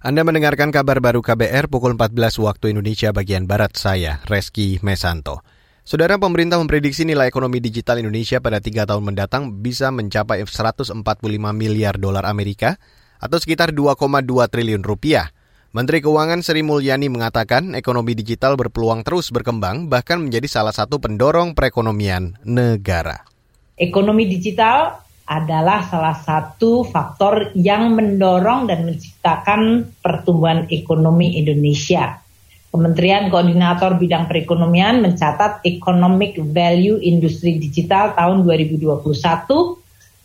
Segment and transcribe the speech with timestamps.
[0.00, 5.44] Anda mendengarkan kabar baru KBR pukul 14 waktu Indonesia bagian Barat saya, Reski Mesanto.
[5.84, 11.04] Saudara pemerintah memprediksi nilai ekonomi digital Indonesia pada tiga tahun mendatang bisa mencapai 145
[11.52, 12.80] miliar dolar Amerika
[13.20, 15.36] atau sekitar 2,2 triliun rupiah.
[15.76, 21.52] Menteri Keuangan Sri Mulyani mengatakan ekonomi digital berpeluang terus berkembang bahkan menjadi salah satu pendorong
[21.52, 23.28] perekonomian negara.
[23.76, 32.18] Ekonomi digital adalah salah satu faktor yang mendorong dan menciptakan pertumbuhan ekonomi Indonesia.
[32.70, 39.06] Kementerian Koordinator Bidang Perekonomian mencatat economic value industri digital tahun 2021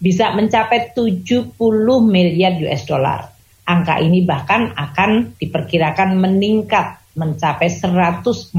[0.00, 1.56] bisa mencapai 70
[2.04, 3.28] miliar US dollar.
[3.64, 8.52] Angka ini bahkan akan diperkirakan meningkat mencapai 145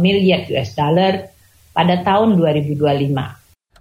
[0.00, 1.28] miliar US dollar
[1.72, 3.37] pada tahun 2025.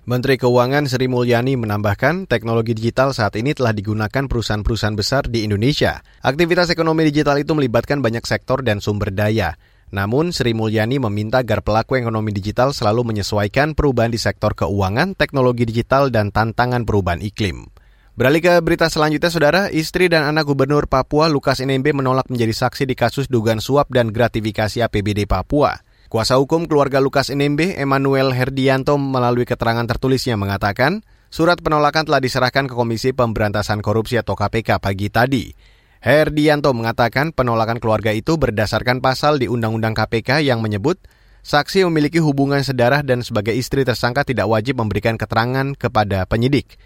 [0.07, 5.99] Menteri Keuangan Sri Mulyani menambahkan teknologi digital saat ini telah digunakan perusahaan-perusahaan besar di Indonesia.
[6.23, 9.59] Aktivitas ekonomi digital itu melibatkan banyak sektor dan sumber daya.
[9.91, 15.67] Namun, Sri Mulyani meminta agar pelaku ekonomi digital selalu menyesuaikan perubahan di sektor keuangan, teknologi
[15.67, 17.67] digital, dan tantangan perubahan iklim.
[18.15, 22.87] Beralih ke berita selanjutnya, Saudara, istri dan anak Gubernur Papua Lukas NMB menolak menjadi saksi
[22.87, 25.83] di kasus dugaan suap dan gratifikasi APBD Papua.
[26.07, 32.71] Kuasa hukum keluarga Lukas NMB, Emmanuel Herdianto melalui keterangan tertulisnya mengatakan, surat penolakan telah diserahkan
[32.71, 35.51] ke Komisi Pemberantasan Korupsi atau KPK pagi tadi.
[35.99, 40.95] Herdianto mengatakan penolakan keluarga itu berdasarkan pasal di Undang-Undang KPK yang menyebut
[41.43, 46.79] saksi memiliki hubungan sedarah dan sebagai istri tersangka tidak wajib memberikan keterangan kepada penyidik.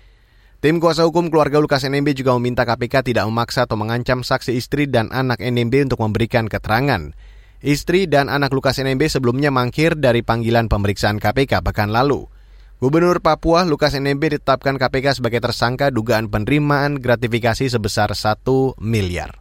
[0.66, 4.90] Tim kuasa hukum keluarga Lukas NMB juga meminta KPK tidak memaksa atau mengancam saksi istri
[4.90, 7.14] dan anak NMB untuk memberikan keterangan.
[7.62, 12.26] Istri dan anak Lukas NMB sebelumnya mangkir dari panggilan pemeriksaan KPK pekan lalu.
[12.82, 19.38] Gubernur Papua Lukas NMB ditetapkan KPK sebagai tersangka dugaan penerimaan gratifikasi sebesar 1 miliar.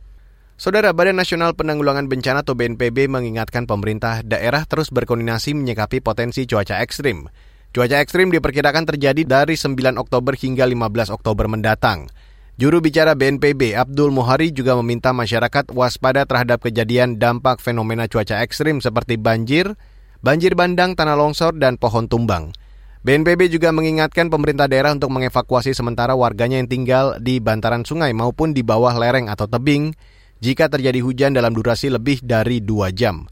[0.61, 6.85] Saudara Badan Nasional Penanggulangan Bencana atau BNPB mengingatkan pemerintah daerah terus berkoordinasi menyikapi potensi cuaca
[6.85, 7.25] ekstrim.
[7.73, 12.13] Cuaca ekstrim diperkirakan terjadi dari 9 Oktober hingga 15 Oktober mendatang.
[12.61, 18.85] Juru bicara BNPB Abdul Muhari juga meminta masyarakat waspada terhadap kejadian dampak fenomena cuaca ekstrim
[18.85, 19.81] seperti banjir,
[20.21, 22.53] banjir bandang, tanah longsor, dan pohon tumbang.
[23.01, 28.53] BNPB juga mengingatkan pemerintah daerah untuk mengevakuasi sementara warganya yang tinggal di bantaran sungai maupun
[28.53, 29.97] di bawah lereng atau tebing
[30.45, 33.25] jika terjadi hujan dalam durasi lebih dari dua jam.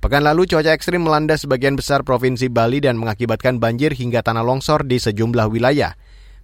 [0.00, 4.88] Pekan lalu cuaca ekstrim melanda sebagian besar provinsi Bali dan mengakibatkan banjir hingga tanah longsor
[4.88, 5.92] di sejumlah wilayah.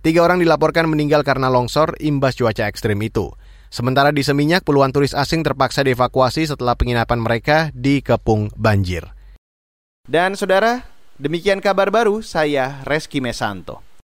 [0.06, 3.34] Tiga orang dilaporkan meninggal karena longsor imbas cuaca ekstrim itu.
[3.75, 9.03] Sementara di Seminyak, puluhan turis asing terpaksa dievakuasi setelah penginapan mereka dikepung banjir.
[10.06, 10.87] Dan saudara,
[11.19, 13.85] demikian kabar baru saya Reski Mesanto.